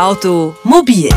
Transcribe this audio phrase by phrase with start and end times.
[0.00, 1.10] Automobil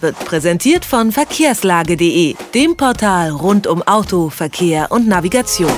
[0.00, 5.70] wird präsentiert von verkehrslage.de, dem Portal rund um Auto, Verkehr und Navigation.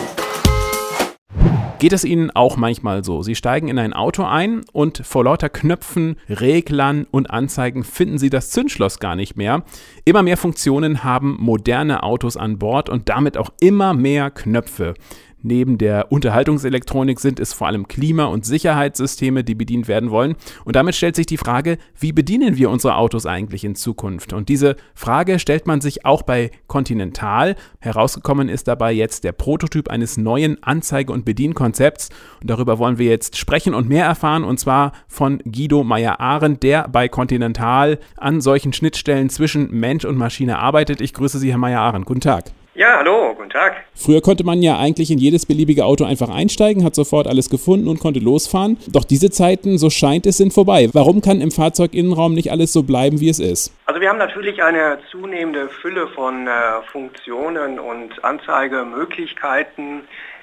[1.79, 3.23] Geht es Ihnen auch manchmal so?
[3.23, 8.30] Sie steigen in ein Auto ein und vor lauter Knöpfen, Reglern und Anzeigen finden Sie
[8.30, 9.62] das Zündschloss gar nicht mehr.
[10.07, 14.95] Immer mehr Funktionen haben moderne Autos an Bord und damit auch immer mehr Knöpfe.
[15.43, 20.34] Neben der Unterhaltungselektronik sind es vor allem Klima- und Sicherheitssysteme, die bedient werden wollen.
[20.64, 24.33] Und damit stellt sich die Frage, wie bedienen wir unsere Autos eigentlich in Zukunft?
[24.33, 27.55] Und diese Frage stellt man sich auch bei Continental.
[27.78, 32.09] Herausgekommen ist dabei jetzt der Prototyp eines neuen Anzeige- und Bedienkonzepts.
[32.41, 34.42] Und darüber wollen wir jetzt sprechen und mehr erfahren.
[34.42, 40.59] Und zwar von Guido Meyer-Arendt, der bei Continental an solchen Schnittstellen zwischen Mensch und Maschine
[40.59, 41.00] arbeitet.
[41.00, 42.06] Ich grüße Sie, Herr Meyer-Arendt.
[42.06, 42.50] Guten Tag.
[42.78, 43.87] Ja, hallo, guten Tag.
[43.96, 47.88] Früher konnte man ja eigentlich in jedes beliebige Auto einfach einsteigen, hat sofort alles gefunden
[47.88, 48.78] und konnte losfahren.
[48.86, 50.88] Doch diese Zeiten, so scheint es, sind vorbei.
[50.92, 53.74] Warum kann im Fahrzeuginnenraum nicht alles so bleiben, wie es ist?
[53.86, 56.50] Also wir haben natürlich eine zunehmende Fülle von äh,
[56.92, 60.03] Funktionen und Anzeigemöglichkeiten.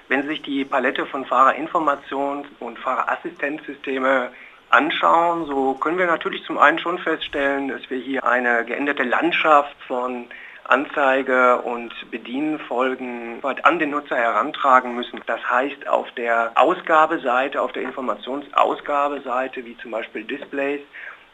[0.09, 4.31] Wenn Sie sich die Palette von Fahrerinformations- und Fahrerassistenzsysteme
[4.71, 9.77] anschauen, so können wir natürlich zum einen schon feststellen, dass wir hier eine geänderte Landschaft
[9.88, 10.25] von
[10.67, 15.22] Anzeige und Bedienfolgen an den Nutzer herantragen müssen.
[15.25, 20.81] Das heißt, auf der Ausgabeseite, auf der Informationsausgabeseite, wie zum Beispiel Displays,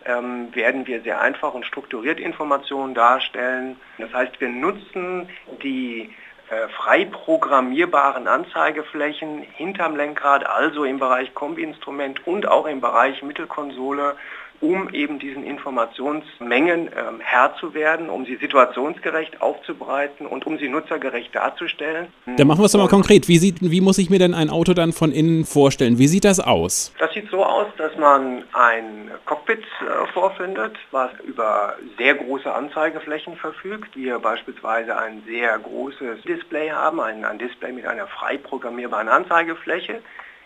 [0.06, 3.80] ähm, werden wir sehr einfach und strukturiert Informationen darstellen.
[3.98, 5.30] Das heißt, wir nutzen
[5.64, 6.14] die
[6.50, 14.16] äh, frei programmierbaren Anzeigeflächen hinterm Lenkrad, also im Bereich Kombi-Instrument und auch im Bereich Mittelkonsole
[14.62, 20.70] um eben diesen Informationsmengen ähm, Herr zu werden, um sie situationsgerecht aufzubereiten und um sie
[20.70, 22.08] nutzergerecht darzustellen.
[22.28, 23.28] Dann machen wir es doch mal konkret.
[23.28, 25.98] Wie, sieht, wie muss ich mir denn ein Auto dann von innen vorstellen?
[25.98, 26.94] Wie sieht das aus?
[27.00, 33.36] Das sieht so aus, dass man ein Cockpit äh, vorfindet, was über sehr große Anzeigeflächen
[33.38, 33.96] verfügt.
[33.96, 40.02] Wir beispielsweise ein sehr großes Display haben, ein, ein Display mit einer frei programmierbaren Anzeigefläche.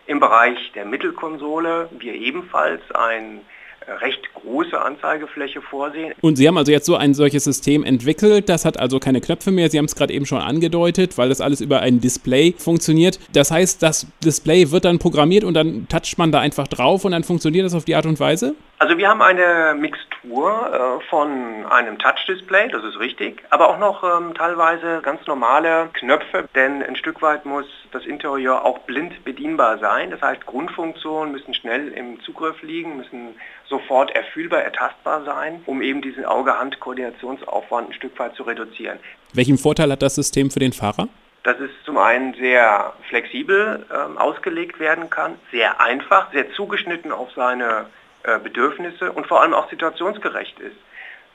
[0.07, 3.41] Im Bereich der Mittelkonsole wir ebenfalls ein
[3.87, 6.13] recht große Anzeigefläche vorsehen.
[6.21, 9.51] Und Sie haben also jetzt so ein solches System entwickelt, das hat also keine Knöpfe
[9.51, 13.19] mehr, Sie haben es gerade eben schon angedeutet, weil das alles über ein Display funktioniert.
[13.33, 17.11] Das heißt, das Display wird dann programmiert und dann toucht man da einfach drauf und
[17.11, 18.55] dann funktioniert das auf die Art und Weise?
[18.77, 24.03] Also wir haben eine Mixtur äh, von einem Touch-Display, das ist richtig, aber auch noch
[24.03, 29.77] ähm, teilweise ganz normale Knöpfe, denn ein Stück weit muss das Interieur auch blind bedienbar
[29.77, 30.11] sein.
[30.11, 33.35] Das heißt, Grundfunktionen müssen schnell im Zugriff liegen, müssen
[33.65, 38.99] sofort erfüllbar, ertastbar sein, um eben diesen Auge-Hand-Koordinationsaufwand ein Stück weit zu reduzieren.
[39.33, 41.07] Welchen Vorteil hat das System für den Fahrer?
[41.43, 47.29] dass es zum einen sehr flexibel ähm, ausgelegt werden kann, sehr einfach, sehr zugeschnitten auf
[47.35, 47.85] seine
[48.39, 50.77] Bedürfnisse und vor allem auch situationsgerecht ist.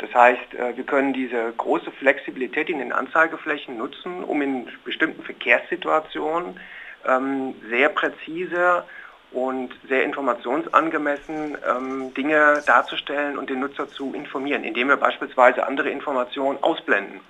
[0.00, 5.22] Das heißt, äh, wir können diese große Flexibilität in den Anzeigeflächen nutzen, um in bestimmten
[5.22, 6.58] Verkehrssituationen
[7.06, 8.84] ähm, sehr präzise
[9.32, 15.90] und sehr informationsangemessen ähm, Dinge darzustellen und den Nutzer zu informieren, indem wir beispielsweise andere
[15.90, 17.20] Informationen ausblenden.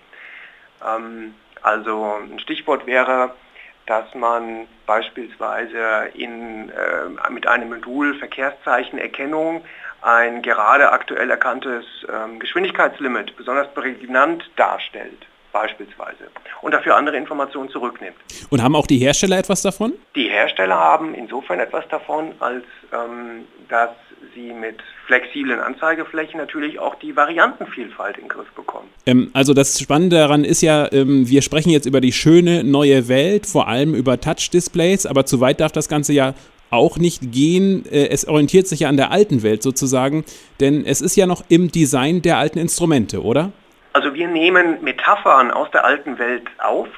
[0.86, 3.34] Ähm, also ein Stichwort wäre,
[3.90, 9.64] dass man beispielsweise in, äh, mit einem Modul Verkehrszeichenerkennung
[10.00, 16.30] ein gerade aktuell erkanntes ähm, Geschwindigkeitslimit besonders prägnant darstellt beispielsweise
[16.62, 18.14] und dafür andere Informationen zurücknimmt.
[18.48, 19.94] Und haben auch die Hersteller etwas davon?
[20.14, 22.62] Die Hersteller haben insofern etwas davon, als
[22.92, 23.90] ähm, dass
[24.34, 24.76] sie mit
[25.06, 28.88] flexiblen Anzeigeflächen natürlich auch die Variantenvielfalt in den Griff bekommen.
[29.06, 33.08] Ähm, also das Spannende daran ist ja, ähm, wir sprechen jetzt über die schöne neue
[33.08, 36.34] Welt, vor allem über Touch-Displays, aber zu weit darf das Ganze ja
[36.70, 37.84] auch nicht gehen.
[37.86, 40.24] Äh, es orientiert sich ja an der alten Welt sozusagen,
[40.60, 43.52] denn es ist ja noch im Design der alten Instrumente, oder?
[43.92, 46.88] Also wir nehmen Metaphern aus der alten Welt auf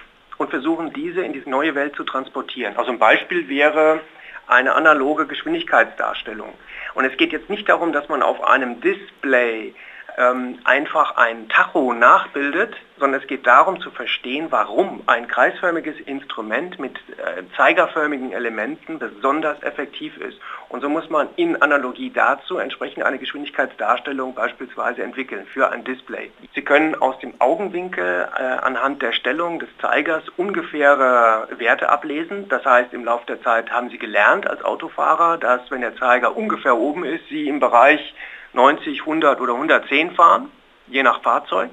[0.42, 2.76] und versuchen diese in diese neue Welt zu transportieren.
[2.76, 4.00] Also ein Beispiel wäre
[4.46, 6.52] eine analoge Geschwindigkeitsdarstellung.
[6.94, 9.74] Und es geht jetzt nicht darum, dass man auf einem Display
[10.18, 16.78] ähm, einfach ein Tacho nachbildet, sondern es geht darum zu verstehen, warum ein kreisförmiges Instrument
[16.78, 20.38] mit äh, zeigerförmigen Elementen besonders effektiv ist.
[20.68, 26.30] Und so muss man in Analogie dazu entsprechend eine Geschwindigkeitsdarstellung beispielsweise entwickeln für ein Display.
[26.54, 32.48] Sie können aus dem Augenwinkel äh, anhand der Stellung des Zeigers ungefähre Werte ablesen.
[32.48, 36.36] Das heißt, im Laufe der Zeit haben Sie gelernt als Autofahrer, dass wenn der Zeiger
[36.36, 38.14] ungefähr oben ist, Sie im Bereich
[38.52, 40.50] 90, 100 oder 110 fahren,
[40.86, 41.70] je nach Fahrzeug.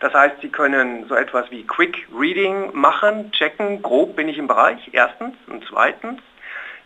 [0.00, 4.46] Das heißt, Sie können so etwas wie Quick Reading machen, checken, grob bin ich im
[4.46, 5.34] Bereich, erstens.
[5.48, 6.20] Und zweitens,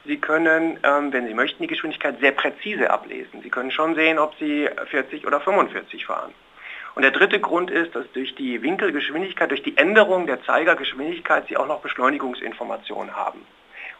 [0.04, 3.42] Sie können, ähm, wenn Sie möchten, die Geschwindigkeit sehr präzise ablesen.
[3.42, 6.32] Sie können schon sehen, ob Sie 40 oder 45 fahren.
[6.94, 11.56] Und der dritte Grund ist, dass durch die Winkelgeschwindigkeit, durch die Änderung der Zeigergeschwindigkeit Sie
[11.56, 13.46] auch noch Beschleunigungsinformationen haben.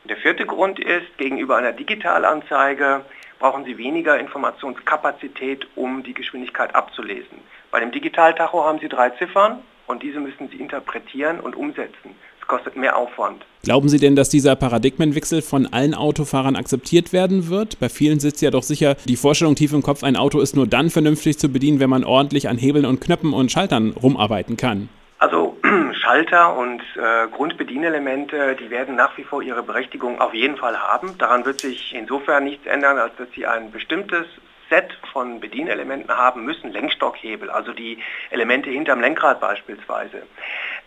[0.03, 3.05] Und der vierte Grund ist, gegenüber einer Digitalanzeige
[3.39, 7.39] brauchen Sie weniger Informationskapazität, um die Geschwindigkeit abzulesen.
[7.71, 12.15] Bei dem Digitaltacho haben Sie drei Ziffern und diese müssen Sie interpretieren und umsetzen.
[12.41, 13.45] Es kostet mehr Aufwand.
[13.63, 17.79] Glauben Sie denn, dass dieser Paradigmenwechsel von allen Autofahrern akzeptiert werden wird?
[17.79, 20.67] Bei vielen sitzt ja doch sicher die Vorstellung tief im Kopf, ein Auto ist nur
[20.67, 24.89] dann vernünftig zu bedienen, wenn man ordentlich an Hebeln und Knöpfen und Schaltern rumarbeiten kann.
[25.19, 25.52] Also
[25.95, 31.17] Schalter und äh, Grundbedienelemente, die werden nach wie vor ihre Berechtigung auf jeden Fall haben.
[31.19, 34.27] Daran wird sich insofern nichts ändern, als dass sie ein bestimmtes
[34.69, 37.99] Set von Bedienelementen haben müssen, Lenkstockhebel, also die
[38.31, 40.23] Elemente hinterm Lenkrad beispielsweise.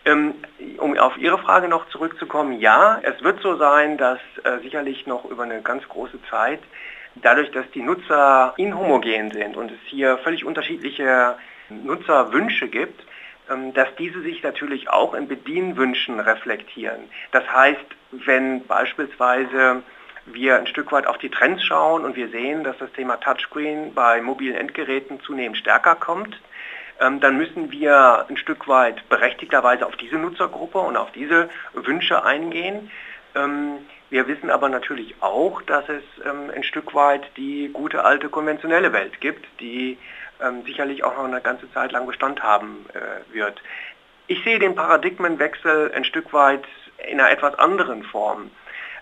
[0.04, 0.34] Ähm,
[0.78, 5.24] um auf Ihre Frage noch zurückzukommen, ja, es wird so sein, dass äh, sicherlich noch
[5.24, 6.60] über eine ganz große Zeit,
[7.16, 11.36] dadurch, dass die Nutzer inhomogen sind und es hier völlig unterschiedliche
[11.70, 13.06] Nutzerwünsche gibt,
[13.74, 17.08] dass diese sich natürlich auch in Bedienwünschen reflektieren.
[17.30, 19.82] Das heißt, wenn beispielsweise
[20.26, 23.94] wir ein Stück weit auf die Trends schauen und wir sehen, dass das Thema Touchscreen
[23.94, 26.40] bei mobilen Endgeräten zunehmend stärker kommt,
[27.00, 32.24] ähm, dann müssen wir ein Stück weit berechtigterweise auf diese Nutzergruppe und auf diese Wünsche
[32.24, 32.90] eingehen.
[33.34, 33.78] Ähm,
[34.08, 39.20] wir wissen aber natürlich auch, dass es ein Stück weit die gute alte konventionelle Welt
[39.20, 39.98] gibt, die
[40.42, 43.60] ähm, sicherlich auch noch eine ganze Zeit lang Bestand haben äh, wird.
[44.26, 46.64] Ich sehe den Paradigmenwechsel ein Stück weit
[47.08, 48.50] in einer etwas anderen Form.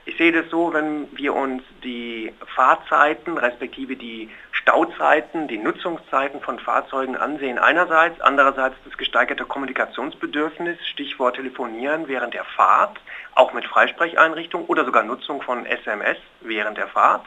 [0.07, 6.59] Ich sehe das so, wenn wir uns die Fahrzeiten respektive die Stauzeiten, die Nutzungszeiten von
[6.59, 13.01] Fahrzeugen ansehen einerseits, andererseits das gesteigerte Kommunikationsbedürfnis, Stichwort Telefonieren während der Fahrt,
[13.35, 17.25] auch mit Freisprecheinrichtung oder sogar Nutzung von SMS während der Fahrt.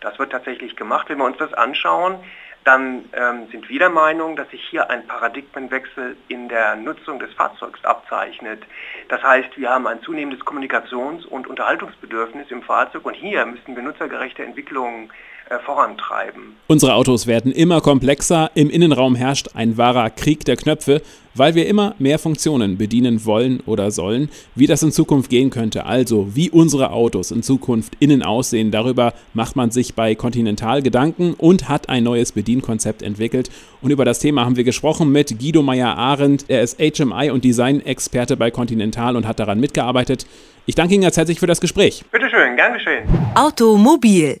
[0.00, 1.08] Das wird tatsächlich gemacht.
[1.10, 2.18] Wenn wir uns das anschauen,
[2.64, 7.32] dann ähm, sind wir der Meinung, dass sich hier ein Paradigmenwechsel in der Nutzung des
[7.34, 8.62] Fahrzeugs abzeichnet.
[9.08, 14.44] Das heißt, wir haben ein zunehmendes Kommunikations- und Unterhaltungsbedürfnis im Fahrzeug und hier müssen benutzergerechte
[14.44, 15.33] Entwicklungen äh,
[15.64, 16.56] vorantreiben.
[16.66, 21.02] Unsere Autos werden immer komplexer, im Innenraum herrscht ein wahrer Krieg der Knöpfe,
[21.34, 24.30] weil wir immer mehr Funktionen bedienen wollen oder sollen.
[24.54, 29.12] Wie das in Zukunft gehen könnte, also wie unsere Autos in Zukunft innen aussehen, darüber
[29.34, 33.50] macht man sich bei Continental Gedanken und hat ein neues Bedienkonzept entwickelt.
[33.82, 36.46] Und über das Thema haben wir gesprochen mit Guido Meyer-Arendt.
[36.48, 40.26] Er ist HMI und Design-Experte bei Continental und hat daran mitgearbeitet.
[40.66, 42.04] Ich danke Ihnen ganz herzlich für das Gespräch.
[42.10, 43.04] Bitte schön, gern geschehen.
[43.34, 44.40] Automobil,